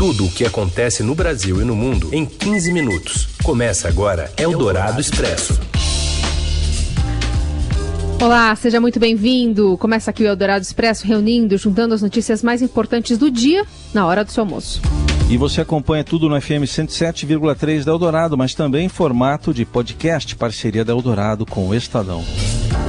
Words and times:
Tudo 0.00 0.24
o 0.24 0.30
que 0.30 0.46
acontece 0.46 1.02
no 1.02 1.14
Brasil 1.14 1.60
e 1.60 1.64
no 1.66 1.76
mundo 1.76 2.08
em 2.10 2.24
15 2.24 2.72
minutos. 2.72 3.28
Começa 3.44 3.86
agora 3.86 4.32
Eldorado 4.38 4.98
Expresso. 4.98 5.60
Olá, 8.18 8.56
seja 8.56 8.80
muito 8.80 8.98
bem-vindo. 8.98 9.76
Começa 9.76 10.10
aqui 10.10 10.22
o 10.22 10.26
Eldorado 10.26 10.62
Expresso 10.62 11.06
reunindo, 11.06 11.58
juntando 11.58 11.92
as 11.92 12.00
notícias 12.00 12.42
mais 12.42 12.62
importantes 12.62 13.18
do 13.18 13.30
dia 13.30 13.66
na 13.92 14.06
hora 14.06 14.24
do 14.24 14.32
seu 14.32 14.42
almoço. 14.42 14.80
E 15.28 15.36
você 15.36 15.60
acompanha 15.60 16.02
tudo 16.02 16.30
no 16.30 16.40
FM 16.40 16.64
107,3 16.64 17.84
da 17.84 17.92
Eldorado, 17.92 18.38
mas 18.38 18.54
também 18.54 18.86
em 18.86 18.88
formato 18.88 19.52
de 19.52 19.66
podcast, 19.66 20.34
parceria 20.34 20.82
da 20.82 20.94
Eldorado 20.94 21.44
com 21.44 21.68
o 21.68 21.74
Estadão. 21.74 22.24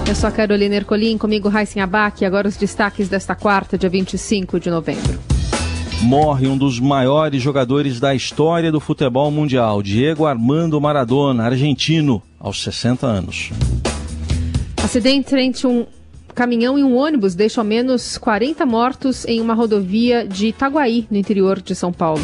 Eu 0.07 0.16
sou 0.16 0.30
a 0.30 0.32
Carolina 0.32 0.75
Ercolim, 0.75 1.18
comigo 1.18 1.50
Raíssen 1.50 1.84
Abac, 1.84 2.23
agora 2.23 2.48
os 2.48 2.55
destaques 2.55 3.09
desta 3.09 3.36
quarta, 3.36 3.78
dia 3.78 3.89
25 3.89 4.62
de 4.62 4.70
novembro. 4.70 5.30
Morre 6.04 6.47
um 6.47 6.57
dos 6.57 6.79
maiores 6.79 7.41
jogadores 7.41 7.99
da 7.99 8.15
história 8.15 8.71
do 8.71 8.79
futebol 8.79 9.29
mundial, 9.29 9.83
Diego 9.83 10.25
Armando 10.25 10.82
Maradona, 10.82 11.43
argentino, 11.46 12.21
aos 12.39 12.64
60 12.64 13.05
anos. 13.05 13.51
Acidente 14.83 15.36
entre 15.36 15.68
um 15.68 15.86
caminhão 16.33 16.77
e 16.77 16.83
um 16.83 16.97
ônibus 16.97 17.36
deixa 17.36 17.61
ao 17.61 17.65
menos 17.65 18.18
40 18.18 18.65
mortos 18.65 19.25
em 19.25 19.39
uma 19.39 19.54
rodovia 19.54 20.27
de 20.27 20.47
Itaguaí, 20.47 21.05
no 21.10 21.18
interior 21.18 21.61
de 21.61 21.75
São 21.75 21.93
Paulo. 21.93 22.21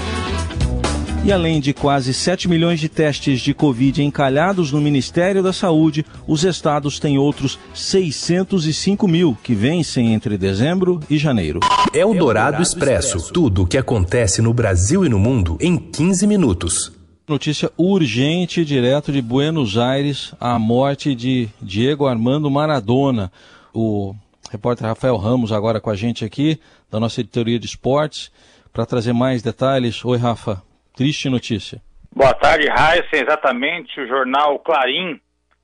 E 1.27 1.31
além 1.33 1.59
de 1.59 1.73
quase 1.73 2.13
7 2.13 2.47
milhões 2.47 2.79
de 2.79 2.87
testes 2.87 3.41
de 3.41 3.53
Covid 3.53 4.01
encalhados 4.01 4.71
no 4.71 4.79
Ministério 4.79 5.43
da 5.43 5.51
Saúde, 5.51 6.05
os 6.25 6.45
estados 6.45 7.01
têm 7.01 7.17
outros 7.17 7.59
605 7.73 9.05
mil 9.09 9.37
que 9.43 9.53
vencem 9.53 10.13
entre 10.13 10.37
dezembro 10.37 11.01
e 11.09 11.17
janeiro. 11.17 11.59
É 11.93 12.05
o 12.05 12.13
Dourado 12.13 12.63
Expresso. 12.63 13.33
Tudo 13.33 13.63
o 13.63 13.67
que 13.67 13.77
acontece 13.77 14.41
no 14.41 14.53
Brasil 14.53 15.05
e 15.05 15.09
no 15.09 15.19
mundo 15.19 15.57
em 15.59 15.75
15 15.75 16.25
minutos. 16.25 16.93
Notícia 17.27 17.69
urgente 17.75 18.63
direto 18.63 19.11
de 19.11 19.21
Buenos 19.21 19.77
Aires: 19.77 20.33
a 20.39 20.57
morte 20.57 21.13
de 21.13 21.49
Diego 21.61 22.07
Armando 22.07 22.49
Maradona. 22.49 23.29
O 23.73 24.15
repórter 24.49 24.87
Rafael 24.87 25.17
Ramos 25.17 25.51
agora 25.51 25.81
com 25.81 25.89
a 25.89 25.95
gente 25.95 26.23
aqui, 26.23 26.57
da 26.89 27.01
nossa 27.01 27.19
editoria 27.19 27.59
de 27.59 27.65
esportes, 27.65 28.31
para 28.71 28.85
trazer 28.85 29.11
mais 29.11 29.41
detalhes. 29.41 30.05
Oi, 30.05 30.17
Rafa. 30.17 30.65
Triste 30.97 31.29
notícia. 31.29 31.79
Boa 32.11 32.33
tarde, 32.33 32.67
Raíssa. 32.67 33.17
Exatamente, 33.17 34.01
o 34.01 34.07
jornal 34.07 34.57
Clarim 34.57 35.21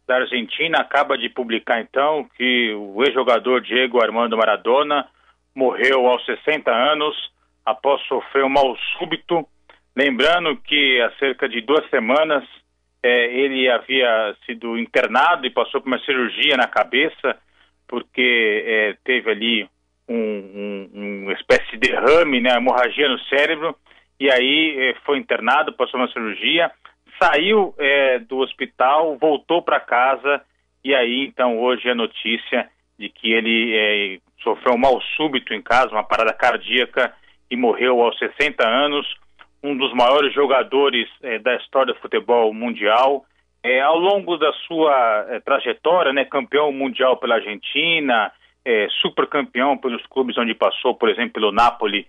da 0.08 0.18
Argentina 0.18 0.78
acaba 0.78 1.18
de 1.18 1.28
publicar 1.28 1.82
então 1.82 2.30
que 2.38 2.72
o 2.76 3.04
ex-jogador 3.04 3.60
Diego 3.62 4.00
Armando 4.00 4.38
Maradona 4.38 5.08
morreu 5.56 6.06
aos 6.06 6.24
60 6.28 6.70
anos 6.70 7.16
após 7.66 8.00
sofrer 8.04 8.46
um 8.46 8.50
mal 8.50 8.78
súbito. 9.00 9.44
Lembrando 9.96 10.56
que 10.58 11.02
há 11.02 11.12
cerca 11.18 11.50
de 11.50 11.62
duas 11.62 11.90
semanas 11.90 12.44
é, 13.02 13.36
ele 13.36 13.68
havia 13.68 14.36
sido 14.46 14.78
internado 14.78 15.48
e 15.48 15.50
passou 15.50 15.82
por 15.82 15.88
uma 15.88 16.00
cirurgia 16.06 16.56
na 16.56 16.68
cabeça 16.68 17.36
porque 17.88 18.64
é, 18.68 18.98
teve 19.04 19.32
ali 19.32 19.70
um, 20.08 20.16
um, 20.94 21.24
uma 21.24 21.34
espécie 21.34 21.72
de 21.72 21.90
derrame, 21.90 22.40
né, 22.40 22.56
hemorragia 22.56 23.10
no 23.10 23.20
cérebro 23.22 23.76
e 24.24 24.32
aí 24.32 24.76
eh, 24.80 24.96
foi 25.06 25.18
internado, 25.18 25.74
passou 25.74 26.00
uma 26.00 26.08
cirurgia, 26.08 26.72
saiu 27.22 27.76
eh, 27.78 28.20
do 28.20 28.38
hospital, 28.38 29.18
voltou 29.18 29.62
para 29.62 29.82
casa 29.82 30.42
e 30.82 30.96
aí 30.96 31.28
então 31.28 31.60
hoje 31.60 31.90
a 31.90 31.96
notícia 31.96 32.70
de 32.98 33.10
que 33.10 33.34
ele 33.34 33.76
eh, 33.76 34.20
sofreu 34.42 34.76
um 34.76 34.78
mal 34.78 35.02
súbito 35.18 35.54
em 35.54 35.62
casa, 35.62 35.92
uma 35.92 36.06
parada 36.06 36.32
cardíaca 36.32 37.14
e 37.52 37.58
morreu 37.58 38.02
aos 38.02 38.18
60 38.18 38.66
anos, 38.66 39.06
um 39.62 39.76
dos 39.76 39.94
maiores 39.94 40.34
jogadores 40.34 41.10
da 41.42 41.56
história 41.58 41.94
do 41.94 42.00
futebol 42.00 42.54
mundial. 42.54 43.26
ao 43.86 43.98
longo 43.98 44.38
da 44.38 44.52
sua 44.68 45.42
trajetória, 45.46 46.12
né, 46.12 46.26
campeão 46.26 46.72
mundial 46.72 47.16
pela 47.18 47.36
Argentina, 47.36 48.32
super 49.02 49.28
campeão 49.28 49.78
pelos 49.78 50.06
clubes 50.08 50.38
onde 50.38 50.54
passou, 50.54 50.96
por 50.96 51.10
exemplo, 51.10 51.34
pelo 51.34 51.52
Napoli 51.52 52.06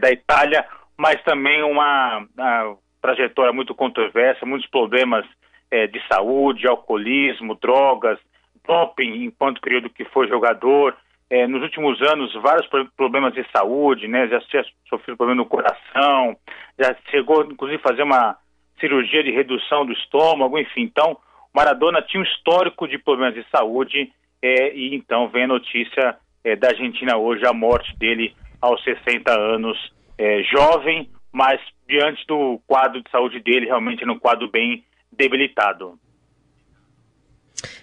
da 0.00 0.10
Itália, 0.10 0.64
mas 0.96 1.22
também 1.22 1.62
uma, 1.62 2.26
uma 2.36 2.76
trajetória 3.00 3.52
muito 3.52 3.74
controversa, 3.74 4.46
muitos 4.46 4.68
problemas 4.68 5.24
é, 5.70 5.86
de 5.86 6.00
saúde, 6.08 6.66
alcoolismo, 6.66 7.54
drogas, 7.54 8.18
doping 8.66 9.24
enquanto 9.24 9.60
período 9.60 9.90
que 9.90 10.04
foi 10.06 10.28
jogador. 10.28 10.96
É, 11.28 11.46
nos 11.46 11.62
últimos 11.62 12.00
anos, 12.02 12.32
vários 12.34 12.68
problemas 12.96 13.34
de 13.34 13.44
saúde, 13.50 14.06
né? 14.06 14.28
Já 14.28 14.40
sofreu 14.88 15.16
problema 15.16 15.42
no 15.42 15.48
coração, 15.48 16.36
já 16.78 16.94
chegou, 17.10 17.44
inclusive, 17.44 17.80
a 17.84 17.88
fazer 17.88 18.02
uma 18.02 18.36
cirurgia 18.78 19.24
de 19.24 19.32
redução 19.32 19.84
do 19.84 19.92
estômago, 19.92 20.58
enfim. 20.58 20.82
Então, 20.82 21.16
Maradona 21.54 22.02
tinha 22.02 22.20
um 22.20 22.26
histórico 22.26 22.86
de 22.86 22.98
problemas 22.98 23.34
de 23.34 23.44
saúde 23.50 24.12
é, 24.42 24.74
e 24.74 24.94
então 24.94 25.28
vem 25.28 25.44
a 25.44 25.48
notícia 25.48 26.16
é, 26.44 26.54
da 26.54 26.68
Argentina 26.68 27.16
hoje, 27.16 27.44
a 27.46 27.52
morte 27.52 27.96
dele 27.98 28.34
aos 28.60 28.82
60 28.84 29.32
anos 29.32 29.95
é, 30.18 30.42
jovem, 30.44 31.10
mas 31.32 31.60
diante 31.88 32.26
do 32.26 32.60
quadro 32.66 33.02
de 33.02 33.10
saúde 33.10 33.40
dele, 33.40 33.66
realmente 33.66 34.04
num 34.04 34.18
quadro 34.18 34.50
bem 34.50 34.84
debilitado. 35.12 35.98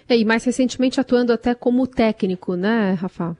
É, 0.08 0.16
e 0.16 0.24
mais 0.24 0.44
recentemente 0.44 1.00
atuando 1.00 1.32
até 1.32 1.54
como 1.54 1.86
técnico, 1.86 2.54
né, 2.56 2.96
Rafa? 3.00 3.36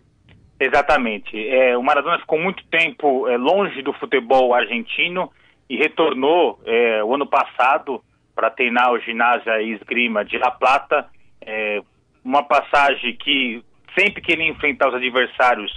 Exatamente. 0.59 1.37
É, 1.49 1.77
o 1.77 1.83
Maradona 1.83 2.19
ficou 2.19 2.38
muito 2.38 2.65
tempo 2.66 3.28
é, 3.28 3.37
longe 3.37 3.83
do 3.83 3.93
futebol 3.93 4.54
argentino 4.54 5.31
e 5.69 5.77
retornou 5.77 6.60
é, 6.65 7.03
o 7.04 7.15
ano 7.15 7.27
passado 7.27 8.03
para 8.34 8.50
treinar 8.50 8.93
o 8.93 8.99
ginásio 9.00 9.53
esgrima 9.75 10.25
de 10.25 10.38
La 10.38 10.50
Plata. 10.50 11.06
É, 11.41 11.83
uma 12.25 12.43
passagem 12.43 13.15
que 13.16 13.62
sempre 13.99 14.22
que 14.22 14.33
ele 14.33 14.49
enfrentar 14.49 14.88
os 14.88 14.94
adversários 14.94 15.72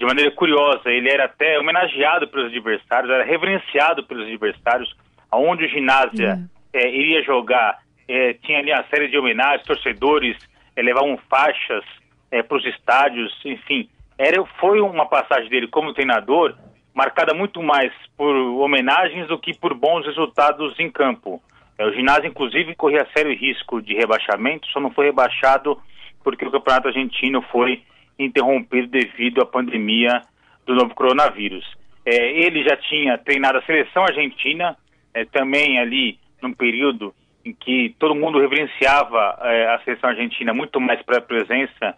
de 0.00 0.06
maneira 0.06 0.30
curiosa. 0.30 0.90
Ele 0.90 1.10
era 1.10 1.26
até 1.26 1.58
homenageado 1.58 2.26
pelos 2.26 2.46
adversários, 2.46 3.12
era 3.12 3.22
reverenciado 3.22 4.02
pelos 4.04 4.26
adversários, 4.26 4.96
aonde 5.30 5.66
o 5.66 5.68
ginásio 5.68 6.26
uhum. 6.26 6.48
é, 6.72 6.88
iria 6.88 7.22
jogar. 7.22 7.78
É, 8.08 8.32
tinha 8.32 8.58
ali 8.58 8.72
uma 8.72 8.84
série 8.84 9.08
de 9.08 9.18
homenagens, 9.18 9.66
torcedores 9.66 10.36
é, 10.74 10.80
levavam 10.80 11.18
faixas 11.28 11.84
é, 12.30 12.42
para 12.42 12.56
os 12.56 12.64
estádios, 12.64 13.30
enfim. 13.44 13.90
Era, 14.16 14.42
foi 14.58 14.80
uma 14.80 15.06
passagem 15.06 15.50
dele 15.50 15.68
como 15.68 15.92
treinador 15.92 16.56
marcada 16.94 17.34
muito 17.34 17.62
mais 17.62 17.92
por 18.16 18.34
homenagens 18.34 19.28
do 19.28 19.38
que 19.38 19.54
por 19.54 19.74
bons 19.74 20.06
resultados 20.06 20.74
em 20.80 20.90
campo. 20.90 21.42
É, 21.78 21.84
o 21.84 21.92
ginásio, 21.92 22.26
inclusive, 22.26 22.74
corria 22.74 23.06
sério 23.14 23.36
risco 23.36 23.82
de 23.82 23.94
rebaixamento, 23.94 24.66
só 24.68 24.80
não 24.80 24.90
foi 24.90 25.06
rebaixado 25.06 25.78
porque 26.24 26.46
o 26.46 26.50
campeonato 26.50 26.88
argentino 26.88 27.42
foi 27.42 27.82
interrompido 28.24 28.88
devido 28.88 29.40
à 29.42 29.46
pandemia 29.46 30.22
do 30.66 30.74
novo 30.74 30.94
coronavírus. 30.94 31.64
É, 32.04 32.44
ele 32.44 32.62
já 32.62 32.76
tinha 32.76 33.18
treinado 33.18 33.58
a 33.58 33.62
seleção 33.62 34.02
argentina, 34.02 34.76
é, 35.12 35.24
também 35.24 35.78
ali 35.78 36.18
num 36.42 36.52
período 36.52 37.14
em 37.44 37.52
que 37.52 37.94
todo 37.98 38.14
mundo 38.14 38.40
reverenciava 38.40 39.38
é, 39.42 39.74
a 39.74 39.80
seleção 39.84 40.10
argentina 40.10 40.52
muito 40.52 40.80
mais 40.80 41.02
pela 41.02 41.20
presença 41.20 41.94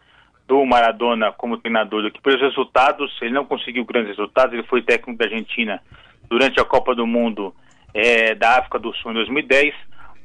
do 0.46 0.64
Maradona 0.64 1.32
como 1.32 1.58
treinador 1.58 2.02
do 2.02 2.10
que 2.10 2.20
pelos 2.20 2.40
resultados. 2.40 3.16
Ele 3.20 3.34
não 3.34 3.44
conseguiu 3.44 3.84
grandes 3.84 4.10
resultados, 4.10 4.52
ele 4.52 4.66
foi 4.66 4.82
técnico 4.82 5.18
da 5.18 5.24
Argentina 5.24 5.80
durante 6.28 6.60
a 6.60 6.64
Copa 6.64 6.94
do 6.94 7.06
Mundo 7.06 7.54
é, 7.94 8.34
da 8.34 8.58
África 8.58 8.78
do 8.78 8.94
Sul 8.94 9.10
em 9.10 9.14
2010, 9.14 9.74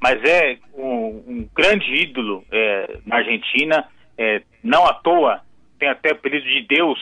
mas 0.02 0.24
é 0.24 0.58
um, 0.76 1.24
um 1.28 1.50
grande 1.54 1.94
ídolo 1.94 2.44
é, 2.52 3.00
na 3.06 3.18
Argentina, 3.18 3.86
é, 4.18 4.42
não 4.64 4.86
à 4.86 4.94
toa 4.94 5.42
tem 5.78 5.90
até 5.90 6.12
apelido 6.12 6.46
de 6.46 6.62
Deus 6.64 7.00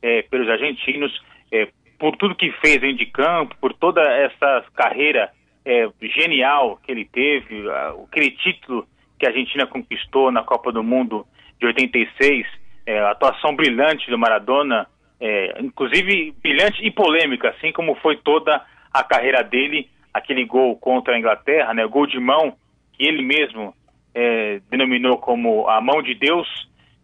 é, 0.00 0.22
pelos 0.22 0.48
argentinos, 0.48 1.12
é, 1.50 1.68
por 1.98 2.16
tudo 2.16 2.34
que 2.34 2.50
fez 2.52 2.80
dentro 2.80 2.98
de 2.98 3.06
campo, 3.06 3.56
por 3.60 3.72
toda 3.74 4.02
essa 4.02 4.64
carreira 4.74 5.30
é, 5.64 5.88
genial 6.02 6.78
que 6.82 6.90
ele 6.90 7.04
teve, 7.04 7.64
aquele 8.04 8.32
título 8.32 8.86
que 9.18 9.26
a 9.26 9.28
Argentina 9.28 9.66
conquistou 9.66 10.32
na 10.32 10.42
Copa 10.42 10.72
do 10.72 10.82
Mundo 10.82 11.24
de 11.60 11.66
86, 11.66 12.46
é, 12.84 12.98
a 12.98 13.12
atuação 13.12 13.54
brilhante 13.54 14.10
do 14.10 14.18
Maradona, 14.18 14.86
é, 15.20 15.60
inclusive 15.60 16.34
brilhante 16.42 16.84
e 16.84 16.90
polêmica, 16.90 17.50
assim 17.50 17.70
como 17.70 17.94
foi 17.96 18.16
toda 18.16 18.60
a 18.92 19.04
carreira 19.04 19.44
dele, 19.44 19.88
aquele 20.12 20.44
gol 20.44 20.76
contra 20.76 21.14
a 21.14 21.18
Inglaterra, 21.18 21.72
né, 21.72 21.86
gol 21.86 22.06
de 22.06 22.18
mão 22.18 22.56
que 22.92 23.06
ele 23.06 23.22
mesmo 23.22 23.74
é, 24.14 24.60
denominou 24.68 25.18
como 25.18 25.68
a 25.68 25.80
mão 25.80 26.02
de 26.02 26.14
Deus, 26.14 26.48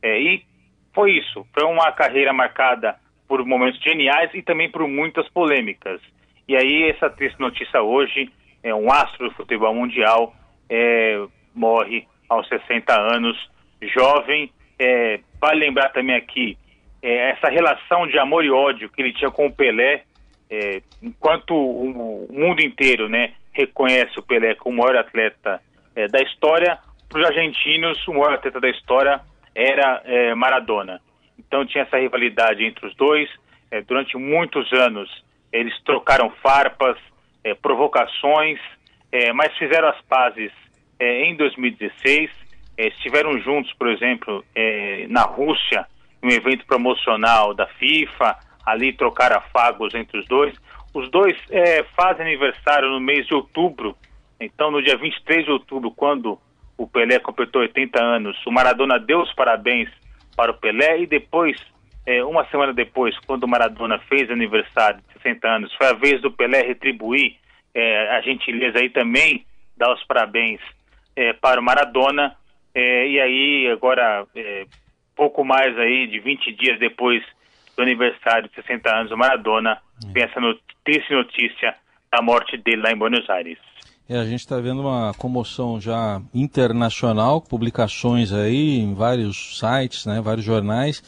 é, 0.02 0.20
e 0.20 0.42
foi 0.98 1.12
isso. 1.12 1.46
Foi 1.54 1.62
uma 1.62 1.92
carreira 1.92 2.32
marcada 2.32 2.96
por 3.28 3.44
momentos 3.46 3.80
geniais 3.80 4.34
e 4.34 4.42
também 4.42 4.68
por 4.68 4.88
muitas 4.88 5.28
polêmicas. 5.28 6.00
E 6.48 6.56
aí 6.56 6.90
essa 6.90 7.08
triste 7.08 7.38
notícia 7.38 7.80
hoje 7.80 8.28
é 8.64 8.74
um 8.74 8.90
astro 8.90 9.28
do 9.28 9.34
futebol 9.36 9.72
mundial 9.72 10.34
é, 10.68 11.24
morre 11.54 12.04
aos 12.28 12.48
60 12.48 12.92
anos, 13.14 13.36
jovem. 13.80 14.50
É, 14.76 15.20
vale 15.40 15.60
lembrar 15.60 15.90
também 15.90 16.16
aqui 16.16 16.58
é, 17.00 17.30
essa 17.30 17.48
relação 17.48 18.08
de 18.08 18.18
amor 18.18 18.44
e 18.44 18.50
ódio 18.50 18.90
que 18.90 19.00
ele 19.00 19.12
tinha 19.12 19.30
com 19.30 19.46
o 19.46 19.52
Pelé, 19.52 20.02
é, 20.50 20.82
enquanto 21.00 21.54
o, 21.54 22.26
o, 22.28 22.32
mundo 22.32 22.60
inteiro 22.60 23.08
né, 23.08 23.34
reconhece 23.52 24.18
o 24.18 24.22
Pelé 24.22 24.56
como 24.56 24.74
o 24.74 24.84
maior 24.84 24.96
atleta 24.96 25.62
é, 25.94 26.08
da 26.08 26.20
história, 26.22 26.76
para 27.08 27.20
os 27.20 27.26
argentinos, 27.26 28.04
o 28.08 28.14
maior 28.14 28.34
atleta 28.34 28.58
da 28.58 28.68
história 28.68 29.20
era 29.58 30.00
é, 30.04 30.34
Maradona. 30.36 31.00
Então 31.36 31.66
tinha 31.66 31.82
essa 31.82 31.98
rivalidade 31.98 32.64
entre 32.64 32.86
os 32.86 32.94
dois. 32.94 33.28
É, 33.70 33.82
durante 33.82 34.16
muitos 34.16 34.72
anos 34.72 35.10
eles 35.52 35.74
trocaram 35.82 36.30
farpas, 36.42 36.96
é, 37.42 37.54
provocações, 37.54 38.60
é, 39.10 39.32
mas 39.32 39.52
fizeram 39.56 39.88
as 39.88 40.00
pazes 40.02 40.52
é, 41.00 41.24
em 41.24 41.34
2016. 41.34 42.30
estiveram 42.78 43.36
juntos, 43.40 43.72
por 43.72 43.88
exemplo, 43.88 44.44
na 45.08 45.22
Rússia, 45.22 45.84
em 46.22 46.28
um 46.28 46.30
evento 46.30 46.64
promocional 46.64 47.52
da 47.52 47.66
FIFA. 47.66 48.36
Ali 48.64 48.92
trocaram 48.92 49.38
afagos 49.38 49.94
entre 49.94 50.18
os 50.20 50.26
dois. 50.26 50.54
Os 50.94 51.10
dois 51.10 51.36
fazem 51.96 52.26
aniversário 52.26 52.88
no 52.88 53.00
mês 53.00 53.26
de 53.26 53.34
outubro. 53.34 53.96
Então, 54.40 54.70
no 54.70 54.80
dia 54.80 54.96
23 54.96 55.46
de 55.46 55.50
outubro, 55.50 55.90
quando 55.90 56.38
o 56.78 56.86
Pelé 56.86 57.18
completou 57.18 57.60
80 57.60 58.00
anos, 58.00 58.38
o 58.46 58.52
Maradona 58.52 58.98
deu 58.98 59.20
os 59.20 59.32
parabéns 59.34 59.90
para 60.36 60.52
o 60.52 60.54
Pelé 60.54 61.00
e 61.00 61.06
depois, 61.06 61.56
é, 62.06 62.24
uma 62.24 62.46
semana 62.46 62.72
depois, 62.72 63.18
quando 63.26 63.42
o 63.42 63.48
Maradona 63.48 63.98
fez 64.08 64.30
aniversário 64.30 65.00
de 65.00 65.12
60 65.14 65.48
anos, 65.48 65.74
foi 65.74 65.88
a 65.88 65.94
vez 65.94 66.22
do 66.22 66.30
Pelé 66.30 66.62
retribuir 66.62 67.36
é, 67.74 68.16
a 68.16 68.20
gentileza 68.20 68.78
aí 68.78 68.88
também, 68.90 69.44
dar 69.76 69.92
os 69.92 70.02
parabéns 70.04 70.60
é, 71.16 71.32
para 71.32 71.60
o 71.60 71.62
Maradona. 71.62 72.36
É, 72.72 73.08
e 73.08 73.20
aí, 73.20 73.68
agora, 73.70 74.24
é, 74.36 74.64
pouco 75.16 75.44
mais 75.44 75.76
aí 75.76 76.06
de 76.06 76.20
20 76.20 76.52
dias 76.52 76.78
depois 76.78 77.24
do 77.76 77.82
aniversário 77.82 78.48
de 78.48 78.54
60 78.54 78.96
anos 78.96 79.10
do 79.10 79.18
Maradona, 79.18 79.78
hum. 80.04 80.12
vem 80.12 80.22
essa 80.22 80.40
triste 80.84 81.12
notícia 81.12 81.74
da 82.10 82.22
morte 82.22 82.56
dele 82.56 82.82
lá 82.82 82.92
em 82.92 82.96
Buenos 82.96 83.28
Aires. 83.28 83.58
É, 84.08 84.18
a 84.18 84.24
gente 84.24 84.40
está 84.40 84.58
vendo 84.58 84.80
uma 84.80 85.12
comoção 85.12 85.78
já 85.78 86.22
internacional, 86.32 87.42
publicações 87.42 88.32
aí 88.32 88.78
em 88.78 88.94
vários 88.94 89.58
sites, 89.58 90.06
né, 90.06 90.18
vários 90.18 90.46
jornais, 90.46 91.02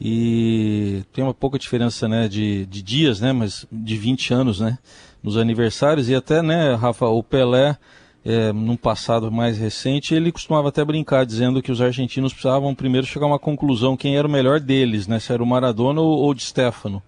e 0.00 1.04
tem 1.12 1.22
uma 1.22 1.32
pouca 1.32 1.60
diferença 1.60 2.08
né, 2.08 2.26
de, 2.26 2.66
de 2.66 2.82
dias, 2.82 3.20
né, 3.20 3.32
mas 3.32 3.64
de 3.70 3.96
20 3.96 4.34
anos 4.34 4.58
né, 4.58 4.78
nos 5.22 5.36
aniversários, 5.36 6.08
e 6.08 6.14
até, 6.14 6.42
né, 6.42 6.74
Rafa, 6.74 7.06
o 7.06 7.22
Pelé, 7.22 7.76
é, 8.24 8.52
num 8.52 8.76
passado 8.76 9.30
mais 9.30 9.56
recente, 9.56 10.12
ele 10.12 10.32
costumava 10.32 10.70
até 10.70 10.84
brincar 10.84 11.24
dizendo 11.24 11.62
que 11.62 11.70
os 11.70 11.80
argentinos 11.80 12.32
precisavam 12.32 12.74
primeiro 12.74 13.06
chegar 13.06 13.26
a 13.26 13.28
uma 13.28 13.38
conclusão 13.38 13.96
quem 13.96 14.16
era 14.16 14.26
o 14.26 14.30
melhor 14.30 14.58
deles, 14.58 15.06
né, 15.06 15.20
se 15.20 15.32
era 15.32 15.40
o 15.40 15.46
Maradona 15.46 16.00
ou, 16.00 16.18
ou 16.18 16.34
de 16.34 16.42
Stefano. 16.42 17.00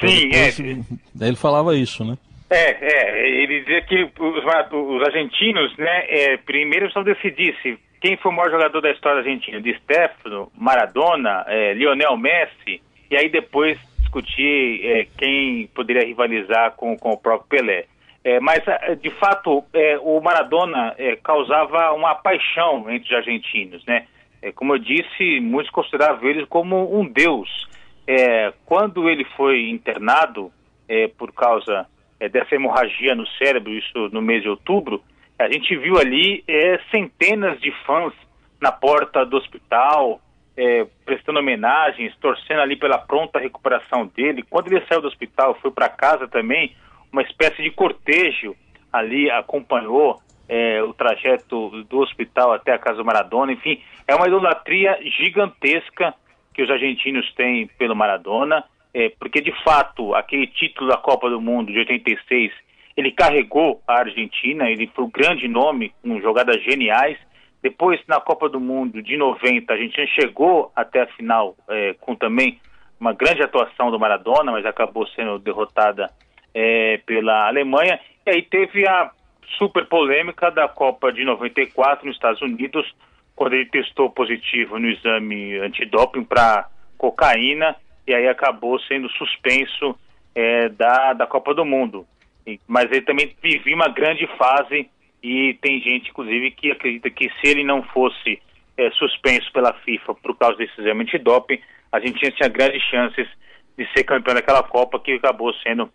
Sim, 0.00 0.30
é. 0.32 1.28
Ele 1.28 1.36
falava 1.36 1.76
isso, 1.76 2.04
né? 2.04 2.18
É, 2.50 2.76
é, 2.80 3.28
ele 3.28 3.60
dizia 3.60 3.80
que 3.82 4.02
os, 4.18 4.44
os 4.44 5.02
argentinos, 5.06 5.76
né, 5.76 6.04
é, 6.08 6.36
primeiro 6.36 6.86
precisam 6.86 7.04
decidir 7.04 7.56
quem 8.00 8.16
foi 8.16 8.32
o 8.32 8.34
maior 8.34 8.50
jogador 8.50 8.80
da 8.80 8.90
história 8.90 9.18
argentina, 9.18 9.60
de 9.60 9.72
Stefano, 9.78 10.50
Maradona, 10.56 11.44
é, 11.46 11.74
Lionel 11.74 12.16
Messi, 12.16 12.82
e 13.08 13.16
aí 13.16 13.28
depois 13.28 13.78
discutir 14.00 14.84
é, 14.84 15.06
quem 15.16 15.68
poderia 15.68 16.04
rivalizar 16.04 16.72
com, 16.72 16.96
com 16.96 17.10
o 17.10 17.16
próprio 17.16 17.48
Pelé. 17.48 17.84
É, 18.24 18.40
mas, 18.40 18.66
é, 18.66 18.96
de 18.96 19.10
fato, 19.10 19.64
é, 19.72 19.98
o 20.02 20.20
Maradona 20.20 20.94
é, 20.98 21.16
causava 21.16 21.92
uma 21.92 22.14
paixão 22.16 22.90
entre 22.90 23.08
os 23.08 23.16
argentinos, 23.16 23.84
né? 23.86 24.06
Como 24.54 24.74
eu 24.74 24.78
disse, 24.78 25.38
muitos 25.38 25.70
consideravam 25.70 26.26
ele 26.26 26.46
como 26.46 26.98
um 26.98 27.04
deus. 27.04 27.68
quando 28.64 29.06
ele 29.10 29.22
foi 29.36 29.68
internado 29.68 30.50
por 31.18 31.30
causa 31.30 31.86
é, 32.20 32.28
dessa 32.28 32.54
hemorragia 32.54 33.14
no 33.14 33.26
cérebro, 33.26 33.72
isso 33.72 34.10
no 34.12 34.20
mês 34.20 34.42
de 34.42 34.48
outubro, 34.48 35.02
a 35.38 35.50
gente 35.50 35.74
viu 35.76 35.98
ali 35.98 36.44
é, 36.46 36.78
centenas 36.90 37.58
de 37.60 37.72
fãs 37.86 38.12
na 38.60 38.70
porta 38.70 39.24
do 39.24 39.38
hospital, 39.38 40.20
é, 40.54 40.86
prestando 41.06 41.38
homenagens, 41.38 42.14
torcendo 42.16 42.60
ali 42.60 42.76
pela 42.76 42.98
pronta 42.98 43.38
recuperação 43.38 44.06
dele. 44.06 44.44
Quando 44.48 44.70
ele 44.70 44.84
saiu 44.86 45.00
do 45.00 45.08
hospital, 45.08 45.54
foi 45.62 45.70
para 45.70 45.88
casa 45.88 46.28
também, 46.28 46.76
uma 47.10 47.22
espécie 47.22 47.62
de 47.62 47.70
cortejo 47.70 48.54
ali 48.92 49.30
acompanhou 49.30 50.20
é, 50.46 50.82
o 50.82 50.92
trajeto 50.92 51.84
do 51.84 52.00
hospital 52.00 52.52
até 52.52 52.72
a 52.72 52.78
casa 52.78 52.98
do 52.98 53.04
Maradona. 53.04 53.52
Enfim, 53.52 53.80
é 54.06 54.14
uma 54.14 54.26
idolatria 54.26 54.98
gigantesca 55.18 56.12
que 56.52 56.62
os 56.62 56.70
argentinos 56.70 57.32
têm 57.34 57.66
pelo 57.78 57.96
Maradona 57.96 58.64
é, 58.92 59.10
porque 59.18 59.40
de 59.40 59.52
fato 59.62 60.14
aquele 60.14 60.46
título 60.46 60.90
da 60.90 60.96
Copa 60.96 61.28
do 61.30 61.40
Mundo 61.40 61.72
de 61.72 61.78
86 61.78 62.52
ele 62.96 63.12
carregou 63.12 63.80
a 63.86 64.00
Argentina, 64.00 64.68
ele 64.68 64.90
foi 64.94 65.04
um 65.04 65.10
grande 65.10 65.48
nome, 65.48 65.92
com 66.02 66.20
jogadas 66.20 66.62
geniais. 66.62 67.16
Depois, 67.62 68.00
na 68.06 68.20
Copa 68.20 68.48
do 68.48 68.60
Mundo 68.60 69.02
de 69.02 69.16
90, 69.16 69.72
a 69.72 69.76
Argentina 69.76 70.06
chegou 70.08 70.72
até 70.74 71.02
a 71.02 71.06
final 71.06 71.56
é, 71.68 71.94
com 72.00 72.14
também 72.14 72.60
uma 72.98 73.12
grande 73.12 73.42
atuação 73.42 73.90
do 73.90 73.98
Maradona, 73.98 74.52
mas 74.52 74.66
acabou 74.66 75.06
sendo 75.08 75.38
derrotada 75.38 76.10
é, 76.54 76.98
pela 77.06 77.48
Alemanha. 77.48 77.98
E 78.26 78.30
aí 78.30 78.42
teve 78.42 78.86
a 78.86 79.10
super 79.56 79.86
polêmica 79.86 80.50
da 80.50 80.68
Copa 80.68 81.12
de 81.12 81.24
94 81.24 82.06
nos 82.06 82.16
Estados 82.16 82.42
Unidos, 82.42 82.86
quando 83.34 83.54
ele 83.54 83.66
testou 83.66 84.10
positivo 84.10 84.78
no 84.78 84.88
exame 84.88 85.58
antidoping 85.58 86.24
para 86.24 86.68
cocaína 86.98 87.76
e 88.06 88.14
aí 88.14 88.28
acabou 88.28 88.78
sendo 88.80 89.08
suspenso 89.10 89.98
é, 90.34 90.68
da, 90.68 91.12
da 91.12 91.26
Copa 91.26 91.54
do 91.54 91.64
Mundo. 91.64 92.06
E, 92.46 92.58
mas 92.66 92.90
ele 92.90 93.02
também 93.02 93.34
vivia 93.42 93.74
uma 93.74 93.88
grande 93.88 94.26
fase 94.36 94.88
e 95.22 95.54
tem 95.60 95.80
gente, 95.80 96.10
inclusive, 96.10 96.50
que 96.52 96.70
acredita 96.70 97.10
que 97.10 97.28
se 97.28 97.46
ele 97.48 97.64
não 97.64 97.82
fosse 97.82 98.40
é, 98.76 98.90
suspenso 98.92 99.52
pela 99.52 99.72
FIFA 99.72 100.14
por 100.14 100.36
causa 100.36 100.56
desse 100.56 100.80
exame 100.80 101.02
antidoping, 101.02 101.60
a 101.92 102.00
gente 102.00 102.30
tinha 102.32 102.48
grandes 102.48 102.82
chances 102.84 103.28
de 103.76 103.86
ser 103.92 104.04
campeão 104.04 104.34
daquela 104.34 104.62
Copa 104.62 104.98
que 104.98 105.12
acabou 105.12 105.52
sendo 105.54 105.90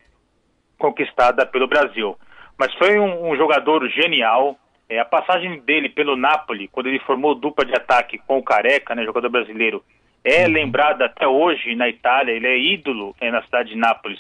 conquistada 0.78 1.46
pelo 1.46 1.68
Brasil. 1.68 2.18
Mas 2.58 2.74
foi 2.76 3.00
um, 3.00 3.32
um 3.32 3.36
jogador 3.36 3.88
genial. 3.90 4.58
É, 4.88 5.00
a 5.00 5.06
passagem 5.06 5.60
dele 5.62 5.90
pelo 5.90 6.16
Napoli, 6.16 6.68
quando 6.68 6.88
ele 6.88 7.00
formou 7.00 7.34
dupla 7.34 7.66
de 7.66 7.74
ataque 7.74 8.20
com 8.28 8.38
o 8.38 8.44
Careca, 8.44 8.94
né, 8.94 9.04
jogador 9.04 9.30
brasileiro, 9.30 9.84
é 10.26 10.48
lembrado 10.48 11.04
até 11.04 11.28
hoje 11.28 11.76
na 11.76 11.88
Itália, 11.88 12.34
ele 12.34 12.48
é 12.48 12.58
ídolo 12.58 13.16
é, 13.22 13.30
na 13.30 13.44
cidade 13.44 13.70
de 13.70 13.78
Nápoles, 13.78 14.20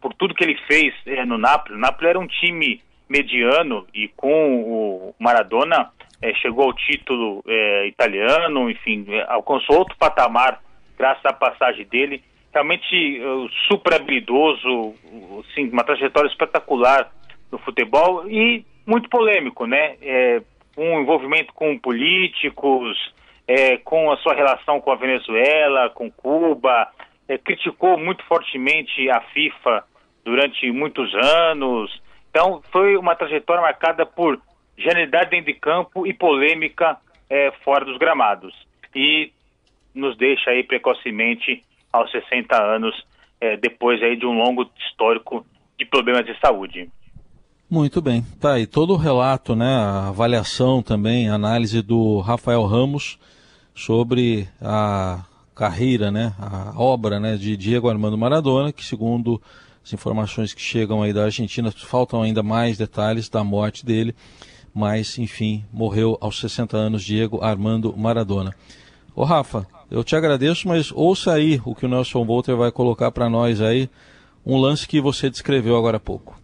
por 0.00 0.12
tudo 0.12 0.34
que 0.34 0.44
ele 0.44 0.58
fez 0.68 0.94
é, 1.06 1.24
no 1.24 1.38
Nápoles. 1.38 1.78
O 1.78 1.80
Nápoles 1.80 2.10
era 2.10 2.20
um 2.20 2.26
time 2.26 2.82
mediano 3.08 3.86
e 3.94 4.08
com 4.08 4.62
o 4.62 5.14
Maradona 5.18 5.90
é, 6.20 6.34
chegou 6.34 6.66
ao 6.66 6.74
título 6.74 7.42
é, 7.46 7.86
italiano, 7.86 8.70
enfim, 8.70 9.06
é, 9.08 9.24
alcançou 9.28 9.78
outro 9.78 9.96
patamar 9.96 10.60
graças 10.98 11.24
à 11.24 11.32
passagem 11.32 11.86
dele. 11.86 12.22
Realmente 12.52 13.20
uh, 13.20 13.50
super 13.68 13.94
habilidoso, 13.94 14.94
assim, 15.40 15.68
uma 15.68 15.84
trajetória 15.84 16.28
espetacular 16.28 17.10
no 17.52 17.58
futebol 17.58 18.26
e 18.30 18.64
muito 18.86 19.10
polêmico, 19.10 19.66
né? 19.66 19.96
É, 20.00 20.40
um 20.76 21.00
envolvimento 21.00 21.52
com 21.52 21.78
políticos, 21.78 22.96
é, 23.46 23.76
com 23.78 24.10
a 24.10 24.16
sua 24.18 24.34
relação 24.34 24.80
com 24.80 24.90
a 24.90 24.96
Venezuela, 24.96 25.90
com 25.90 26.10
Cuba, 26.10 26.88
é, 27.28 27.38
criticou 27.38 27.98
muito 27.98 28.24
fortemente 28.24 29.08
a 29.10 29.20
FIFA 29.20 29.84
durante 30.24 30.70
muitos 30.72 31.14
anos. 31.14 32.02
Então, 32.30 32.60
foi 32.72 32.96
uma 32.96 33.14
trajetória 33.14 33.62
marcada 33.62 34.04
por 34.04 34.40
genialidade 34.76 35.30
dentro 35.30 35.46
de 35.46 35.58
campo 35.58 36.06
e 36.06 36.12
polêmica 36.12 36.96
é, 37.30 37.52
fora 37.64 37.84
dos 37.84 37.98
gramados. 37.98 38.54
E 38.94 39.32
nos 39.94 40.16
deixa 40.16 40.50
aí 40.50 40.62
precocemente 40.62 41.64
aos 41.92 42.10
60 42.10 42.62
anos, 42.62 42.94
é, 43.40 43.56
depois 43.56 44.02
aí 44.02 44.16
de 44.16 44.26
um 44.26 44.32
longo 44.32 44.68
histórico 44.78 45.46
de 45.78 45.84
problemas 45.86 46.26
de 46.26 46.38
saúde. 46.40 46.90
Muito 47.70 48.00
bem. 48.00 48.22
Tá 48.40 48.54
aí 48.54 48.66
todo 48.66 48.92
o 48.92 48.96
relato, 48.96 49.56
né, 49.56 49.74
a 49.74 50.08
avaliação 50.08 50.82
também, 50.82 51.28
a 51.28 51.34
análise 51.34 51.82
do 51.82 52.20
Rafael 52.20 52.62
Ramos 52.64 53.18
sobre 53.76 54.48
a 54.60 55.20
carreira, 55.54 56.10
né, 56.10 56.34
a 56.38 56.72
obra 56.76 57.20
né, 57.20 57.36
de 57.36 57.56
Diego 57.56 57.88
Armando 57.88 58.16
Maradona, 58.16 58.72
que 58.72 58.84
segundo 58.84 59.40
as 59.84 59.92
informações 59.92 60.52
que 60.52 60.60
chegam 60.60 61.02
aí 61.02 61.12
da 61.12 61.24
Argentina, 61.24 61.70
faltam 61.70 62.22
ainda 62.22 62.42
mais 62.42 62.76
detalhes 62.76 63.28
da 63.28 63.44
morte 63.44 63.84
dele, 63.84 64.16
mas 64.74 65.18
enfim, 65.18 65.64
morreu 65.72 66.18
aos 66.20 66.40
60 66.40 66.76
anos 66.76 67.04
Diego 67.04 67.42
Armando 67.42 67.94
Maradona. 67.96 68.54
Ô 69.14 69.24
Rafa, 69.24 69.66
eu 69.90 70.02
te 70.02 70.16
agradeço, 70.16 70.66
mas 70.66 70.90
ouça 70.90 71.32
aí 71.32 71.60
o 71.64 71.74
que 71.74 71.86
o 71.86 71.88
Nelson 71.88 72.24
Volter 72.24 72.56
vai 72.56 72.72
colocar 72.72 73.10
para 73.12 73.30
nós 73.30 73.60
aí, 73.60 73.88
um 74.44 74.58
lance 74.58 74.88
que 74.88 75.00
você 75.00 75.30
descreveu 75.30 75.76
agora 75.76 75.98
há 75.98 76.00
pouco. 76.00 76.36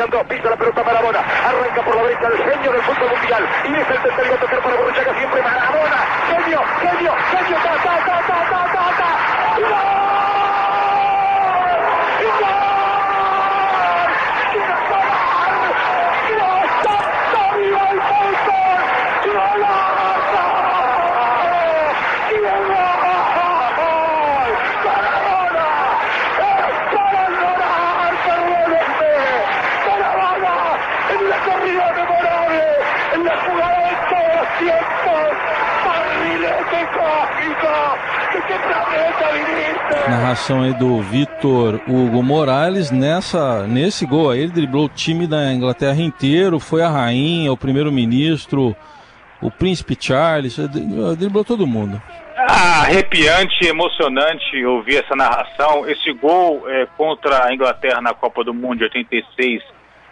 sacan 0.00 0.26
pisa 0.28 0.48
la 0.48 0.56
pelota 0.56 0.82
Maradona, 0.82 1.20
arranca 1.20 1.82
por 1.82 1.94
la 1.94 2.02
derecha 2.04 2.28
el 2.28 2.38
genio 2.38 2.72
del 2.72 2.82
fútbol 2.82 3.10
mundial, 3.10 3.46
y 3.64 3.74
es 3.74 3.90
el 3.90 4.02
tercero 4.02 4.34
a 4.34 4.38
tocar 4.38 4.62
para 4.62 4.76
Borruchaga 4.76 5.14
siempre 5.14 5.42
Maradona, 5.42 5.96
genio, 6.26 6.60
genio, 6.80 7.14
genio, 7.30 7.56
ta, 7.62 7.76
ta, 7.84 7.96
ta, 8.06 8.16
ta, 8.26 8.38
ta, 8.50 8.62
ta, 8.72 8.84
ta. 8.96 9.10
¡Gol! 17.72 18.00
¡Gol! 19.66 19.89
Narração 40.08 40.62
aí 40.62 40.74
do 40.74 41.00
Vitor 41.02 41.80
Hugo 41.86 42.22
Morales. 42.22 42.90
Nessa, 42.90 43.66
nesse 43.66 44.06
gol 44.06 44.30
aí, 44.30 44.40
ele 44.40 44.52
driblou 44.52 44.86
o 44.86 44.88
time 44.88 45.26
da 45.26 45.52
Inglaterra 45.52 46.00
inteiro, 46.00 46.58
foi 46.58 46.82
a 46.82 46.88
rainha, 46.88 47.52
o 47.52 47.56
primeiro-ministro, 47.56 48.74
o 49.40 49.50
príncipe 49.50 49.96
Charles, 49.98 50.56
driblou 51.16 51.44
todo 51.44 51.66
mundo. 51.66 52.00
Arrepiante, 52.36 53.66
emocionante 53.66 54.64
ouvir 54.64 55.04
essa 55.04 55.14
narração. 55.14 55.88
Esse 55.88 56.12
gol 56.12 56.68
é, 56.68 56.86
contra 56.96 57.46
a 57.46 57.54
Inglaterra 57.54 58.00
na 58.00 58.14
Copa 58.14 58.42
do 58.42 58.54
Mundo 58.54 58.78
de 58.78 58.84
86 58.84 59.62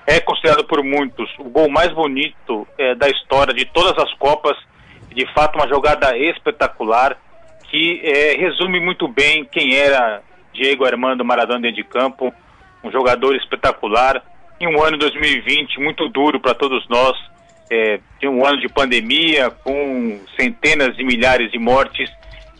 é 0.06 0.20
considerado 0.20 0.64
por 0.64 0.82
muitos 0.82 1.30
o 1.38 1.44
gol 1.44 1.68
mais 1.68 1.92
bonito 1.92 2.66
é, 2.78 2.94
da 2.94 3.08
história 3.08 3.52
de 3.52 3.66
todas 3.66 3.92
as 4.02 4.12
Copas. 4.14 4.56
De 5.14 5.26
fato, 5.34 5.56
uma 5.56 5.68
jogada 5.68 6.16
espetacular 6.16 7.16
que 7.70 8.00
é, 8.02 8.36
resume 8.36 8.80
muito 8.80 9.06
bem 9.06 9.44
quem 9.44 9.76
era 9.76 10.22
Diego 10.52 10.84
Armando 10.84 11.24
Maradona 11.24 11.60
dentro 11.60 11.76
de 11.76 11.84
campo, 11.84 12.32
um 12.82 12.90
jogador 12.90 13.36
espetacular. 13.36 14.22
Em 14.60 14.66
um 14.66 14.82
ano 14.82 14.98
2020 14.98 15.78
muito 15.78 16.08
duro 16.08 16.40
para 16.40 16.54
todos 16.54 16.88
nós, 16.88 17.16
é, 17.70 18.00
de 18.18 18.26
um 18.26 18.44
ano 18.44 18.58
de 18.60 18.68
pandemia, 18.68 19.50
com 19.50 20.18
centenas 20.36 20.96
de 20.96 21.04
milhares 21.04 21.50
de 21.52 21.58
mortes, 21.58 22.10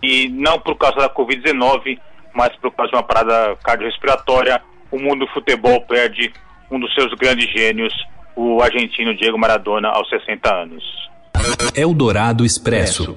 e 0.03 0.29
não 0.29 0.61
por 0.61 0.77
causa 0.77 0.97
da 0.97 1.11
Covid-19, 1.11 1.99
mas 2.35 2.55
por 2.57 2.71
causa 2.73 2.91
de 2.91 2.97
uma 2.97 3.03
parada 3.03 3.57
cardiorrespiratória, 3.65 4.61
o 4.91 4.99
mundo 4.99 5.27
do 5.27 5.33
futebol 5.33 5.81
perde 5.83 6.33
um 6.71 6.79
dos 6.79 6.95
seus 6.95 7.13
grandes 7.15 7.51
gênios, 7.51 7.95
o 8.37 8.63
argentino 8.63 9.15
Diego 9.15 9.39
Maradona, 9.39 9.89
aos 9.89 10.09
60 10.09 10.55
anos. 10.55 11.08
Eldorado 11.75 12.45
Expresso. 12.45 13.17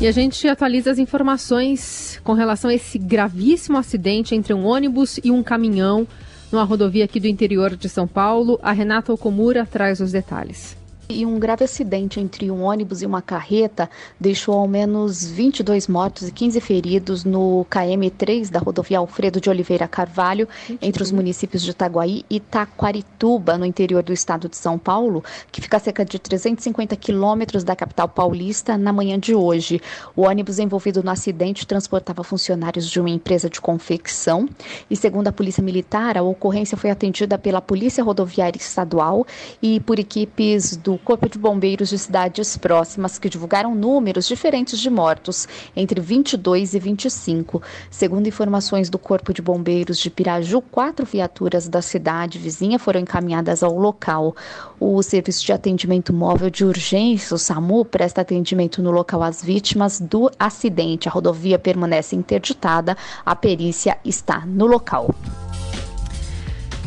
E 0.00 0.06
a 0.06 0.12
gente 0.12 0.46
atualiza 0.48 0.90
as 0.90 0.98
informações 0.98 2.20
com 2.24 2.32
relação 2.32 2.70
a 2.70 2.74
esse 2.74 2.98
gravíssimo 2.98 3.78
acidente 3.78 4.34
entre 4.34 4.52
um 4.52 4.64
ônibus 4.64 5.18
e 5.22 5.30
um 5.30 5.42
caminhão 5.42 6.06
numa 6.50 6.64
rodovia 6.64 7.04
aqui 7.04 7.20
do 7.20 7.26
interior 7.26 7.76
de 7.76 7.88
São 7.88 8.06
Paulo. 8.06 8.58
A 8.62 8.72
Renata 8.72 9.12
Okomura 9.12 9.64
traz 9.64 10.00
os 10.00 10.12
detalhes. 10.12 10.76
E 11.06 11.26
um 11.26 11.38
grave 11.38 11.64
acidente 11.64 12.18
entre 12.18 12.50
um 12.50 12.62
ônibus 12.62 13.02
e 13.02 13.06
uma 13.06 13.20
carreta 13.20 13.90
deixou 14.18 14.54
ao 14.54 14.66
menos 14.66 15.22
22 15.22 15.86
mortos 15.86 16.28
e 16.28 16.32
15 16.32 16.60
feridos 16.62 17.24
no 17.24 17.66
KM3 17.70 18.50
da 18.50 18.58
rodovia 18.58 18.98
Alfredo 18.98 19.38
de 19.38 19.50
Oliveira 19.50 19.86
Carvalho, 19.86 20.48
entre 20.80 21.02
os 21.02 21.12
municípios 21.12 21.62
de 21.62 21.72
Itaguaí 21.72 22.24
e 22.30 22.40
Taquarituba, 22.40 23.58
no 23.58 23.66
interior 23.66 24.02
do 24.02 24.14
estado 24.14 24.48
de 24.48 24.56
São 24.56 24.78
Paulo, 24.78 25.22
que 25.52 25.60
fica 25.60 25.76
a 25.76 25.80
cerca 25.80 26.06
de 26.06 26.18
350 26.18 26.96
quilômetros 26.96 27.64
da 27.64 27.76
capital 27.76 28.08
paulista, 28.08 28.78
na 28.78 28.92
manhã 28.92 29.18
de 29.18 29.34
hoje. 29.34 29.82
O 30.16 30.22
ônibus 30.22 30.58
envolvido 30.58 31.02
no 31.02 31.10
acidente 31.10 31.66
transportava 31.66 32.24
funcionários 32.24 32.88
de 32.88 32.98
uma 32.98 33.10
empresa 33.10 33.50
de 33.50 33.60
confecção 33.60 34.48
e, 34.88 34.96
segundo 34.96 35.28
a 35.28 35.32
Polícia 35.32 35.62
Militar, 35.62 36.16
a 36.16 36.22
ocorrência 36.22 36.78
foi 36.78 36.88
atendida 36.88 37.36
pela 37.36 37.60
Polícia 37.60 38.02
Rodoviária 38.02 38.58
Estadual 38.58 39.26
e 39.60 39.80
por 39.80 39.98
equipes 39.98 40.78
do 40.78 40.93
Corpo 40.98 41.28
de 41.28 41.38
Bombeiros 41.38 41.88
de 41.88 41.98
cidades 41.98 42.56
próximas 42.56 43.18
que 43.18 43.28
divulgaram 43.28 43.74
números 43.74 44.26
diferentes 44.26 44.78
de 44.78 44.90
mortos, 44.90 45.48
entre 45.74 46.00
22 46.00 46.74
e 46.74 46.78
25. 46.78 47.62
Segundo 47.90 48.26
informações 48.26 48.88
do 48.88 48.98
Corpo 48.98 49.32
de 49.32 49.42
Bombeiros 49.42 49.98
de 49.98 50.10
Piraju, 50.10 50.60
quatro 50.60 51.06
viaturas 51.06 51.68
da 51.68 51.82
cidade 51.82 52.38
vizinha 52.38 52.78
foram 52.78 53.00
encaminhadas 53.00 53.62
ao 53.62 53.78
local. 53.78 54.34
O 54.78 55.02
Serviço 55.02 55.44
de 55.44 55.52
Atendimento 55.52 56.12
Móvel 56.12 56.50
de 56.50 56.64
Urgência, 56.64 57.34
o 57.34 57.38
SAMU, 57.38 57.84
presta 57.84 58.20
atendimento 58.20 58.82
no 58.82 58.90
local 58.90 59.22
às 59.22 59.42
vítimas 59.42 60.00
do 60.00 60.30
acidente. 60.38 61.08
A 61.08 61.12
rodovia 61.12 61.58
permanece 61.58 62.16
interditada, 62.16 62.96
a 63.24 63.34
perícia 63.34 63.98
está 64.04 64.44
no 64.46 64.66
local. 64.66 65.14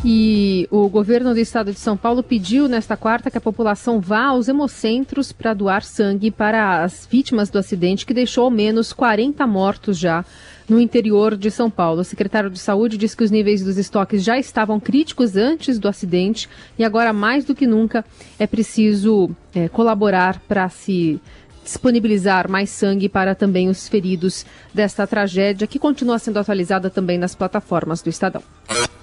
E 0.04 0.68
o 0.70 0.88
governo 0.88 1.34
do 1.34 1.40
estado 1.40 1.72
de 1.72 1.78
São 1.80 1.96
Paulo 1.96 2.22
pediu 2.22 2.68
nesta 2.68 2.96
quarta 2.96 3.30
que 3.30 3.38
a 3.38 3.40
população 3.40 4.00
vá 4.00 4.26
aos 4.26 4.46
hemocentros 4.46 5.32
para 5.32 5.52
doar 5.52 5.82
sangue 5.82 6.30
para 6.30 6.84
as 6.84 7.06
vítimas 7.10 7.50
do 7.50 7.58
acidente 7.58 8.06
que 8.06 8.14
deixou 8.14 8.44
ao 8.44 8.50
menos 8.50 8.92
40 8.92 9.44
mortos 9.44 9.98
já 9.98 10.24
no 10.68 10.80
interior 10.80 11.36
de 11.36 11.50
São 11.50 11.68
Paulo. 11.68 12.02
O 12.02 12.04
secretário 12.04 12.48
de 12.48 12.60
Saúde 12.60 12.96
disse 12.96 13.16
que 13.16 13.24
os 13.24 13.30
níveis 13.32 13.64
dos 13.64 13.76
estoques 13.76 14.22
já 14.22 14.38
estavam 14.38 14.78
críticos 14.78 15.34
antes 15.34 15.80
do 15.80 15.88
acidente 15.88 16.48
e 16.78 16.84
agora 16.84 17.12
mais 17.12 17.44
do 17.44 17.54
que 17.54 17.66
nunca 17.66 18.04
é 18.38 18.46
preciso 18.46 19.30
é, 19.52 19.68
colaborar 19.68 20.38
para 20.46 20.68
se 20.68 21.20
disponibilizar 21.64 22.48
mais 22.48 22.70
sangue 22.70 23.08
para 23.08 23.34
também 23.34 23.68
os 23.68 23.88
feridos 23.88 24.46
desta 24.72 25.06
tragédia, 25.06 25.66
que 25.66 25.78
continua 25.78 26.18
sendo 26.18 26.38
atualizada 26.38 26.88
também 26.88 27.18
nas 27.18 27.34
plataformas 27.34 28.00
do 28.00 28.08
Estadão. 28.08 28.42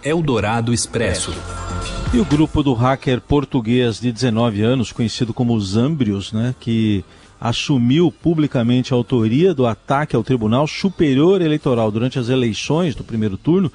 Eldorado 0.06 0.72
Expresso. 0.72 1.34
E 2.14 2.20
o 2.20 2.24
grupo 2.24 2.62
do 2.62 2.74
hacker 2.74 3.20
português 3.20 4.00
de 4.00 4.12
19 4.12 4.62
anos, 4.62 4.92
conhecido 4.92 5.34
como 5.34 5.60
Zambrios, 5.60 6.32
né, 6.32 6.54
que 6.60 7.04
assumiu 7.42 8.12
publicamente 8.12 8.94
a 8.94 8.96
autoria 8.96 9.54
do 9.54 9.66
ataque 9.66 10.16
ao 10.16 10.24
Tribunal 10.24 10.68
Superior 10.68 11.42
Eleitoral 11.42 11.90
durante 11.90 12.20
as 12.20 12.30
eleições 12.30 12.94
do 12.94 13.04
primeiro 13.04 13.36
turno, 13.36 13.72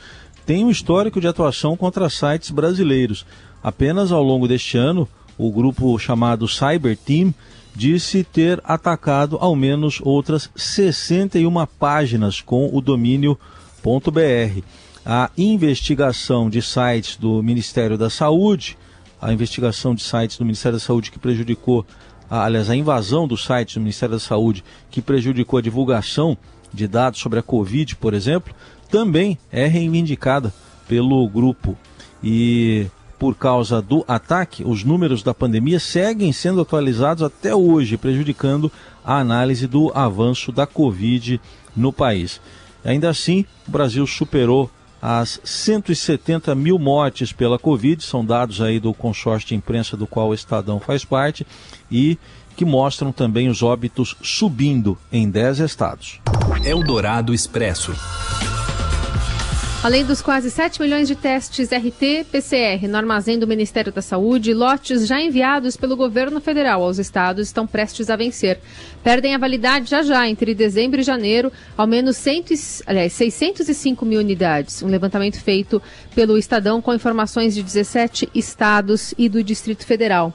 tem 0.47 0.65
um 0.65 0.71
histórico 0.71 1.21
de 1.21 1.27
atuação 1.27 1.77
contra 1.77 2.09
sites 2.09 2.51
brasileiros. 2.51 3.27
Apenas 3.63 4.13
ao 4.13 4.23
longo 4.23 4.47
deste 4.47 4.79
ano, 4.79 5.09
o 5.37 5.51
grupo 5.51 5.99
chamado 5.99 6.47
Cyber 6.47 6.97
Team 6.97 7.35
disse 7.75 8.23
ter 8.23 8.61
atacado 8.65 9.37
ao 9.41 9.57
menos 9.57 10.01
outras 10.03 10.49
61 10.55 11.67
páginas 11.79 12.41
com 12.41 12.71
o 12.73 12.81
domínio 12.81 13.37
.br. 13.83 14.63
A 15.05 15.31
investigação 15.37 16.51
de 16.51 16.61
sites 16.61 17.17
do 17.17 17.43
Ministério 17.43 17.97
da 17.97 18.11
Saúde, 18.11 18.77
a 19.21 19.33
investigação 19.33 19.95
de 19.95 20.03
sites 20.03 20.37
do 20.37 20.45
Ministério 20.45 20.79
da 20.79 20.85
Saúde 20.85 21.11
que 21.11 21.19
prejudicou, 21.19 21.87
aliás, 22.29 22.69
a 22.69 22.77
invasão 22.77 23.27
dos 23.27 23.45
sites 23.45 23.75
do 23.75 23.81
Ministério 23.81 24.15
da 24.15 24.21
Saúde 24.21 24.63
que 24.91 25.01
prejudicou 25.01 25.59
a 25.59 25.63
divulgação 25.63 26.37
de 26.73 26.87
dados 26.87 27.21
sobre 27.21 27.39
a 27.39 27.43
Covid, 27.43 27.97
por 27.97 28.15
exemplo, 28.15 28.55
também 28.91 29.39
é 29.51 29.67
reivindicada 29.67 30.53
pelo 30.87 31.27
grupo. 31.29 31.77
E 32.23 32.87
por 33.19 33.35
causa 33.35 33.81
do 33.81 34.05
ataque, 34.07 34.65
os 34.65 34.85
números 34.85 35.23
da 35.23 35.35
pandemia 35.35 35.81
seguem 35.81 36.33
sendo 36.33 36.61
atualizados 36.61 37.23
até 37.23 37.55
hoje, 37.55 37.97
prejudicando 37.97 38.71
a 39.05 39.19
análise 39.19 39.67
do 39.67 39.91
avanço 39.95 40.53
da 40.53 40.67
Covid 40.67 41.41
no 41.77 41.93
país. 41.93 42.41
Ainda 42.85 43.11
assim, 43.11 43.45
o 43.69 43.71
Brasil 43.71 44.07
superou 44.07 44.71
as 45.01 45.41
170 45.43 46.55
mil 46.55 46.79
mortes 46.79 47.33
pela 47.33 47.59
Covid, 47.59 48.03
são 48.05 48.25
dados 48.25 48.61
aí 48.61 48.79
do 48.79 48.93
consórcio 48.93 49.49
de 49.49 49.55
imprensa 49.55 49.97
do 49.97 50.07
qual 50.07 50.29
o 50.29 50.35
Estadão 50.35 50.79
faz 50.79 51.05
parte, 51.05 51.47
e 51.91 52.19
que 52.57 52.65
mostram 52.65 53.11
também 53.11 53.49
os 53.49 53.63
óbitos 53.63 54.17
subindo 54.23 54.99
em 55.11 55.31
10 55.31 55.61
estados. 55.61 56.21
Eldorado 56.65 57.33
Expresso. 57.33 57.95
Além 59.83 60.05
dos 60.05 60.21
quase 60.21 60.51
7 60.51 60.79
milhões 60.79 61.09
de 61.09 61.17
testes 61.17 61.71
RT-PCR 61.71 62.87
no 62.87 62.99
armazém 62.99 63.39
do 63.39 63.47
Ministério 63.47 63.91
da 63.91 64.03
Saúde, 64.03 64.53
lotes 64.53 65.07
já 65.07 65.19
enviados 65.19 65.75
pelo 65.75 65.97
governo 65.97 66.39
federal 66.39 66.83
aos 66.83 66.99
estados 66.99 67.47
estão 67.47 67.67
prestes 67.67 68.11
a 68.11 68.17
vencer. 68.17 68.61
Perdem 69.03 69.35
a 69.35 69.39
validade 69.39 69.89
já 69.89 70.03
já, 70.03 70.29
entre 70.29 70.55
dezembro 70.55 71.01
e 71.01 71.03
janeiro, 71.03 71.51
ao 71.79 71.87
menos 71.87 72.19
100, 72.19 72.45
aliás, 72.85 73.15
605 73.15 74.05
mil 74.05 74.21
unidades. 74.21 74.83
Um 74.83 74.89
levantamento 74.89 75.41
feito 75.41 75.81
pelo 76.15 76.37
Estadão 76.37 76.83
com 76.83 76.93
informações 76.93 77.55
de 77.55 77.63
17 77.63 78.29
estados 78.35 79.15
e 79.17 79.31
do 79.31 79.43
Distrito 79.43 79.87
Federal. 79.87 80.35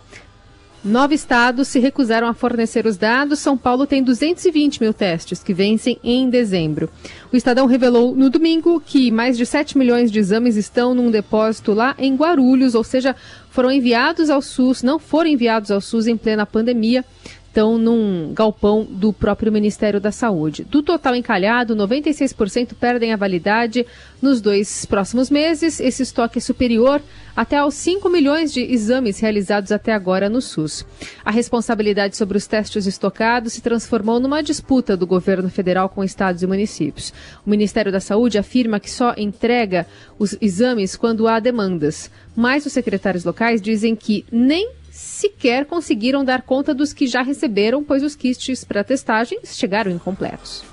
Nove 0.85 1.15
estados 1.15 1.67
se 1.67 1.79
recusaram 1.79 2.27
a 2.27 2.33
fornecer 2.35 2.85
os 2.85 2.95
dados. 2.95 3.39
São 3.39 3.57
Paulo 3.57 3.87
tem 3.87 4.03
220 4.03 4.79
mil 4.79 4.93
testes 4.93 5.41
que 5.41 5.51
vencem 5.51 5.97
em 6.03 6.29
dezembro. 6.29 6.91
O 7.33 7.35
Estadão 7.35 7.65
revelou 7.65 8.15
no 8.15 8.29
domingo 8.29 8.79
que 8.79 9.09
mais 9.09 9.35
de 9.35 9.47
7 9.47 9.79
milhões 9.79 10.11
de 10.11 10.19
exames 10.19 10.55
estão 10.55 10.93
num 10.93 11.09
depósito 11.09 11.73
lá 11.73 11.95
em 11.97 12.15
Guarulhos, 12.15 12.75
ou 12.75 12.83
seja, 12.83 13.15
foram 13.49 13.71
enviados 13.71 14.29
ao 14.29 14.43
SUS, 14.43 14.83
não 14.83 14.99
foram 14.99 15.31
enviados 15.31 15.71
ao 15.71 15.81
SUS 15.81 16.05
em 16.05 16.15
plena 16.15 16.45
pandemia 16.45 17.03
estão 17.55 17.77
num 17.77 18.33
galpão 18.33 18.83
do 18.83 19.13
próprio 19.13 19.49
Ministério 19.49 20.01
da 20.01 20.11
Saúde. 20.11 20.65
Do 20.65 20.83
total 20.83 21.15
encalhado, 21.15 21.73
96% 21.73 22.73
perdem 22.77 23.13
a 23.13 23.15
validade 23.15 23.85
nos 24.21 24.41
dois 24.41 24.85
próximos 24.85 25.29
meses. 25.29 25.79
Esse 25.79 26.03
estoque 26.03 26.39
é 26.39 26.41
superior 26.41 27.01
até 27.33 27.55
aos 27.55 27.75
5 27.75 28.09
milhões 28.09 28.51
de 28.51 28.59
exames 28.59 29.19
realizados 29.19 29.71
até 29.71 29.93
agora 29.93 30.27
no 30.27 30.41
SUS. 30.41 30.85
A 31.23 31.31
responsabilidade 31.31 32.17
sobre 32.17 32.37
os 32.37 32.45
testes 32.45 32.85
estocados 32.85 33.53
se 33.53 33.61
transformou 33.61 34.19
numa 34.19 34.43
disputa 34.43 34.97
do 34.97 35.07
governo 35.07 35.49
federal 35.49 35.87
com 35.87 36.03
estados 36.03 36.43
e 36.43 36.47
municípios. 36.47 37.13
O 37.45 37.49
Ministério 37.49 37.89
da 37.89 38.01
Saúde 38.01 38.37
afirma 38.37 38.81
que 38.81 38.91
só 38.91 39.13
entrega 39.15 39.87
os 40.19 40.37
exames 40.41 40.97
quando 40.97 41.25
há 41.25 41.39
demandas, 41.39 42.11
mas 42.35 42.65
os 42.65 42.73
secretários 42.73 43.23
locais 43.23 43.61
dizem 43.61 43.95
que 43.95 44.25
nem 44.29 44.73
sequer 44.95 45.65
conseguiram 45.65 46.23
dar 46.23 46.41
conta 46.41 46.73
dos 46.73 46.93
que 46.93 47.05
já 47.05 47.21
receberam, 47.21 47.83
pois 47.83 48.01
os 48.01 48.15
kits 48.15 48.63
para 48.63 48.83
testagem 48.83 49.39
chegaram 49.43 49.91
incompletos. 49.91 50.63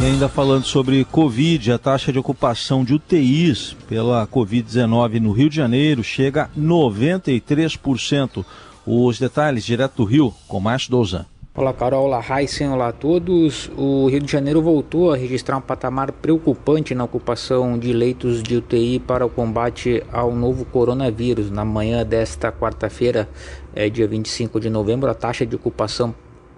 E 0.00 0.04
ainda 0.04 0.28
falando 0.28 0.64
sobre 0.64 1.04
Covid, 1.04 1.72
a 1.72 1.78
taxa 1.78 2.12
de 2.12 2.18
ocupação 2.18 2.84
de 2.84 2.92
UTIs 2.92 3.74
pela 3.88 4.26
Covid-19 4.26 5.20
no 5.20 5.32
Rio 5.32 5.48
de 5.48 5.56
Janeiro 5.56 6.04
chega 6.04 6.44
a 6.44 6.48
93%. 6.60 8.44
Os 8.84 9.18
detalhes 9.18 9.64
direto 9.64 9.96
do 9.96 10.04
Rio, 10.04 10.34
com 10.46 10.60
Márcio 10.60 10.90
Douzan. 10.90 11.24
Olá 11.56 11.72
Carol, 11.72 12.06
olá 12.06 12.20
Heisen, 12.20 12.70
olá 12.70 12.88
a 12.88 12.92
todos. 12.92 13.70
O 13.78 14.08
Rio 14.08 14.18
de 14.18 14.32
Janeiro 14.32 14.60
voltou 14.60 15.12
a 15.12 15.16
registrar 15.16 15.56
um 15.56 15.60
patamar 15.60 16.10
preocupante 16.10 16.96
na 16.96 17.04
ocupação 17.04 17.78
de 17.78 17.92
leitos 17.92 18.42
de 18.42 18.56
UTI 18.56 18.98
para 18.98 19.24
o 19.24 19.30
combate 19.30 20.02
ao 20.12 20.34
novo 20.34 20.64
coronavírus. 20.64 21.52
Na 21.52 21.64
manhã 21.64 22.04
desta 22.04 22.50
quarta-feira, 22.50 23.28
é, 23.72 23.88
dia 23.88 24.08
25 24.08 24.58
de 24.58 24.68
novembro, 24.68 25.08
a 25.08 25.14
taxa 25.14 25.46
de 25.46 25.54
ocupação 25.54 26.12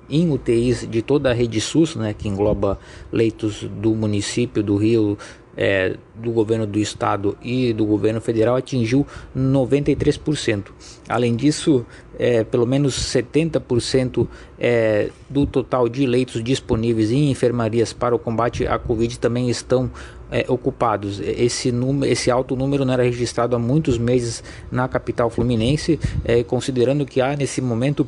em 0.09 0.33
UTIs 0.33 0.89
de 0.89 1.03
toda 1.03 1.31
a 1.31 1.35
rede 1.35 1.61
SUS, 1.61 1.95
né, 1.97 2.15
que 2.15 2.27
engloba 2.27 2.79
leitos 3.13 3.65
do 3.65 3.95
município 3.95 4.63
do 4.63 4.77
Rio, 4.77 5.19
é, 5.57 5.97
do 6.15 6.31
governo 6.31 6.67
do 6.67 6.79
estado 6.79 7.37
e 7.43 7.73
do 7.73 7.87
governo 7.87 8.21
federal 8.21 8.57
atingiu 8.57 9.07
93%. 9.37 10.65
Além 11.09 11.35
disso, 11.35 11.87
é, 12.19 12.45
pelo 12.45 12.67
menos 12.67 12.95
70% 12.95 14.27
é, 14.59 15.11
do 15.29 15.47
total 15.47 15.89
de 15.89 16.07
leitos 16.07 16.43
disponíveis 16.43 17.11
em 17.11 17.31
enfermarias 17.31 17.93
para 17.93 18.15
o 18.15 18.19
combate 18.19 18.67
à 18.67 18.79
Covid 18.79 19.19
também 19.19 19.49
estão 19.49 19.91
é, 20.31 20.45
ocupados. 20.49 21.21
Esse, 21.21 21.71
número, 21.71 22.11
esse 22.11 22.31
alto 22.31 22.57
número 22.57 22.85
não 22.85 22.93
era 22.93 23.03
registrado 23.03 23.55
há 23.57 23.59
muitos 23.59 23.99
meses 23.99 24.43
na 24.71 24.89
capital 24.89 25.31
fluminense, 25.31 25.99
é, 26.25 26.43
considerando 26.43 27.07
que 27.07 27.21
há 27.21 27.37
nesse 27.37 27.61
momento 27.61 28.07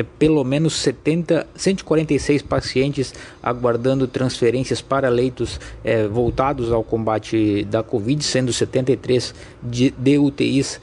é, 0.00 0.02
pelo 0.02 0.42
menos 0.42 0.74
70, 0.74 1.46
146 1.54 2.42
pacientes 2.42 3.14
aguardando 3.42 4.06
transferências 4.06 4.80
para 4.80 5.10
leitos 5.10 5.60
é, 5.84 6.06
voltados 6.06 6.72
ao 6.72 6.82
combate 6.82 7.64
da 7.64 7.82
Covid, 7.82 8.24
sendo 8.24 8.50
73 8.50 9.34
de, 9.62 9.90
de 9.90 10.18
UTIs 10.18 10.80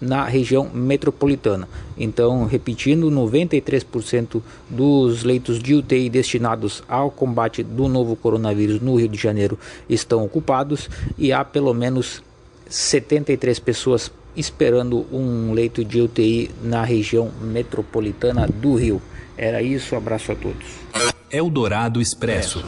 na 0.00 0.24
região 0.24 0.70
metropolitana. 0.72 1.68
Então, 1.96 2.46
repetindo, 2.46 3.10
93% 3.10 4.42
dos 4.68 5.22
leitos 5.22 5.58
de 5.58 5.74
UTI 5.74 6.08
destinados 6.08 6.82
ao 6.88 7.10
combate 7.10 7.62
do 7.62 7.86
novo 7.86 8.16
coronavírus 8.16 8.80
no 8.80 8.96
Rio 8.96 9.08
de 9.08 9.18
Janeiro 9.18 9.58
estão 9.88 10.24
ocupados 10.24 10.88
e 11.18 11.32
há 11.32 11.44
pelo 11.44 11.72
menos 11.74 12.22
73 12.68 13.58
pessoas 13.58 14.10
esperando 14.36 15.06
um 15.12 15.52
leito 15.52 15.84
de 15.84 16.00
UTI 16.00 16.50
na 16.62 16.84
região 16.84 17.30
metropolitana 17.40 18.46
do 18.46 18.74
Rio. 18.74 19.02
Era 19.36 19.62
isso, 19.62 19.96
abraço 19.96 20.32
a 20.32 20.34
todos. 20.34 20.66
Eldorado 21.30 22.00
Expresso. 22.00 22.64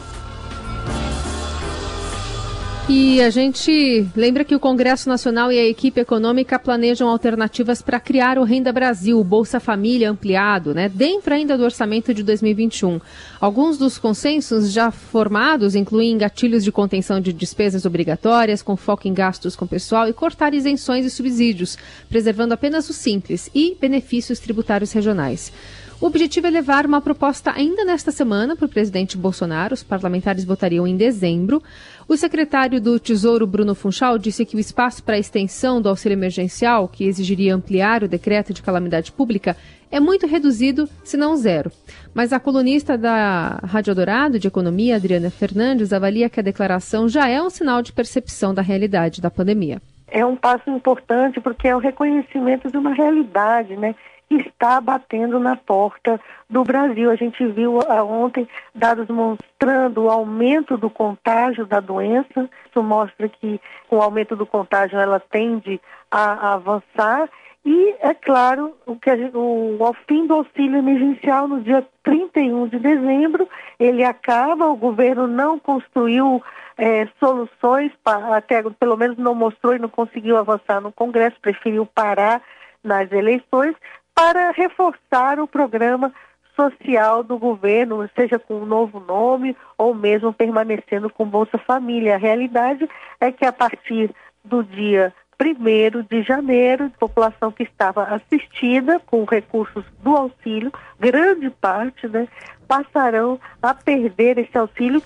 E 2.89 3.21
a 3.21 3.31
gente 3.31 4.07
lembra 4.15 4.45
que 4.45 4.55
o 4.55 4.61
Congresso 4.61 5.09
Nacional 5.09 5.51
e 5.51 5.59
a 5.59 5.67
equipe 5.67 6.01
econômica 6.01 6.57
planejam 6.57 7.09
alternativas 7.09 7.83
para 7.83 7.99
criar 7.99 8.39
o 8.39 8.45
Renda 8.45 8.73
Brasil, 8.73 9.25
Bolsa 9.25 9.59
Família 9.59 10.09
ampliado, 10.09 10.73
né, 10.73 10.89
dentro 10.89 11.35
ainda 11.35 11.59
do 11.59 11.65
orçamento 11.65 12.15
de 12.15 12.23
2021. 12.23 13.01
Alguns 13.41 13.77
dos 13.77 13.99
consensos 13.99 14.71
já 14.71 14.93
formados 14.93 15.75
incluem 15.75 16.17
gatilhos 16.17 16.63
de 16.63 16.71
contenção 16.71 17.21
de 17.21 17.33
despesas 17.33 17.85
obrigatórias, 17.85 18.63
com 18.63 18.77
foco 18.77 19.09
em 19.09 19.13
gastos 19.13 19.57
com 19.57 19.67
pessoal 19.67 20.09
e 20.09 20.13
cortar 20.13 20.55
isenções 20.55 21.05
e 21.05 21.11
subsídios, 21.11 21.77
preservando 22.09 22.55
apenas 22.55 22.89
o 22.89 22.93
simples 22.93 23.51
e 23.53 23.77
benefícios 23.81 24.39
tributários 24.39 24.93
regionais. 24.93 25.53
O 25.99 26.05
objetivo 26.07 26.47
é 26.47 26.51
levar 26.51 26.85
uma 26.85 27.01
proposta 27.01 27.53
ainda 27.57 27.83
nesta 27.83 28.11
semana 28.11 28.55
para 28.55 28.67
o 28.67 28.69
presidente 28.69 29.17
Bolsonaro. 29.17 29.73
Os 29.73 29.83
parlamentares 29.83 30.45
votariam 30.45 30.87
em 30.87 30.95
dezembro. 30.95 31.63
O 32.07 32.19
secretário 32.19 32.79
do 32.79 33.01
Tesouro, 33.01 33.47
Bruno 33.47 33.75
Funchal, 33.75 34.19
disse 34.19 34.45
que 34.45 34.57
o 34.57 34.61
espaço 34.61 35.03
para 35.03 35.17
a 35.17 35.19
extensão 35.19 35.81
do 35.81 35.89
auxílio 35.89 36.15
emergencial, 36.15 36.87
que 36.87 37.05
exigiria 37.05 37.55
ampliar 37.55 38.03
o 38.03 38.09
decreto 38.09 38.53
de 38.53 38.63
calamidade 38.63 39.11
pública, 39.11 39.57
é 39.91 39.99
muito 39.99 40.27
reduzido, 40.27 40.87
se 41.03 41.17
não 41.17 41.35
zero. 41.35 41.73
Mas 42.13 42.31
a 42.31 42.39
colunista 42.39 42.99
da 42.99 43.59
Rádio 43.65 43.95
Dourado 43.95 44.39
de 44.39 44.49
Economia, 44.49 44.97
Adriana 44.97 45.31
Fernandes, 45.31 45.95
avalia 45.95 46.29
que 46.29 46.41
a 46.41 46.43
declaração 46.43 47.09
já 47.09 47.27
é 47.27 47.41
um 47.41 47.49
sinal 47.49 47.81
de 47.81 47.95
percepção 47.95 48.53
da 48.53 48.61
realidade 48.61 49.23
da 49.23 49.31
pandemia. 49.31 49.81
É 50.09 50.25
um 50.25 50.37
passo 50.37 50.69
importante 50.69 51.41
porque 51.41 51.67
é 51.67 51.75
o 51.75 51.81
reconhecimento 51.81 52.71
de 52.71 52.77
uma 52.77 52.93
realidade, 52.93 53.77
né? 53.77 53.95
Está 54.31 54.81
batendo 54.81 55.39
na 55.39 55.57
porta 55.57 56.21
do 56.51 56.65
Brasil. 56.65 57.11
A 57.11 57.17
gente 57.17 57.47
viu 57.47 57.81
ah, 57.89 58.03
ontem 58.03 58.49
dados 58.75 59.09
mostrando 59.09 60.05
o 60.05 60.11
aumento 60.11 60.77
do 60.77 60.91
contágio 60.91 61.67
da 61.67 61.81
doença. 61.81 62.49
Isso 62.69 62.83
mostra 62.83 63.29
que 63.29 63.61
com 63.89 63.97
o 63.97 64.03
aumento 64.03 64.35
do 64.35 64.47
contágio 64.47 64.99
ela 64.99 65.21
tende 65.21 65.81
a, 66.11 66.55
avançar. 66.55 67.29
E, 67.65 67.97
é 68.01 68.15
claro, 68.15 68.77
o, 68.87 68.97
que 68.97 69.11
o, 69.35 69.77
ao 69.81 69.93
fim 70.09 70.27
do 70.27 70.35
auxílio 70.35 70.79
emergencial, 70.79 71.49
no 71.49 71.61
dia 71.61 71.85
31 72.05 72.69
de 72.69 72.79
dezembro, 72.79 73.49
ele 73.79 74.05
acaba, 74.05 74.69
o 74.69 74.77
governo 74.77 75.27
não 75.27 75.59
construiu 75.59 76.41
é, 76.79 77.09
soluções, 77.19 77.91
para, 78.05 78.37
até 78.37 78.63
pelo 78.63 78.97
menos 78.97 79.17
não 79.17 79.35
mostrou 79.35 79.75
e 79.75 79.81
não 79.81 79.89
conseguiu 79.89 80.37
avançar 80.37 80.81
no 80.81 80.93
Congresso, 80.93 81.41
preferiu 81.41 81.85
parar 81.87 82.41
nas 82.85 83.11
eleições, 83.11 83.75
para 84.17 84.51
reforçar 84.51 85.39
o 85.39 85.47
programa 85.47 86.11
social 86.57 87.23
do 87.23 87.39
governo, 87.39 88.09
seja 88.17 88.39
com 88.39 88.63
um 88.63 88.67
novo 88.67 88.99
nome 88.99 89.55
ou 89.77 89.95
mesmo 89.95 90.33
permanecendo 90.33 91.11
com 91.11 91.27
Bolsa 91.27 91.59
Família. 91.59 92.15
A 92.15 92.19
realidade 92.19 92.89
é 93.21 93.31
que 93.31 93.45
a 93.45 93.53
partir 93.53 94.11
do 94.43 94.65
dia 94.65 95.13
1 95.39 96.07
de 96.11 96.23
janeiro, 96.23 96.87
a 96.87 96.99
população 96.99 97.53
que 97.53 97.63
estava 97.63 98.05
assistida 98.05 98.99
com 99.01 99.25
recursos 99.25 99.85
do 100.03 100.17
auxílio, 100.17 100.73
grande 100.99 101.51
parte, 101.51 102.09
né, 102.09 102.27
passarão 102.67 103.39
a 103.61 103.75
perder 103.75 104.39
esse 104.39 104.57
auxílio. 104.57 105.03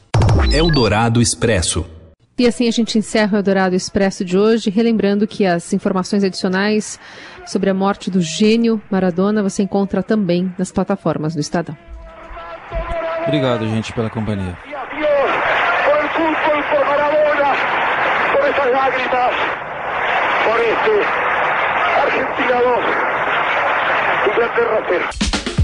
Eldorado 0.52 1.20
Expresso. 1.20 1.99
E 2.40 2.46
assim 2.46 2.66
a 2.66 2.70
gente 2.70 2.96
encerra 2.96 3.34
o 3.34 3.36
Eldorado 3.36 3.76
Expresso 3.76 4.24
de 4.24 4.38
hoje, 4.38 4.70
relembrando 4.70 5.26
que 5.26 5.44
as 5.44 5.74
informações 5.74 6.24
adicionais 6.24 6.98
sobre 7.46 7.68
a 7.68 7.74
morte 7.74 8.10
do 8.10 8.22
gênio 8.22 8.80
Maradona 8.90 9.42
você 9.42 9.62
encontra 9.62 10.02
também 10.02 10.50
nas 10.56 10.72
plataformas 10.72 11.34
do 11.34 11.40
Estadão. 11.42 11.76
Obrigado, 13.24 13.68
gente, 13.68 13.92
pela 13.92 14.08
companhia. 14.08 14.56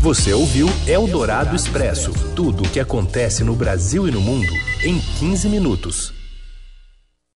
Você 0.03 0.35
ouviu 0.35 0.69
Eldorado 0.87 1.57
Expresso 1.57 2.13
tudo 2.35 2.65
o 2.65 2.69
que 2.69 2.79
acontece 2.79 3.43
no 3.43 3.57
Brasil 3.57 4.07
e 4.07 4.11
no 4.11 4.21
mundo 4.21 4.53
em 4.85 5.01
15 5.19 5.49
minutos. 5.49 6.16